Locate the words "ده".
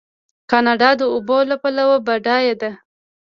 2.61-2.71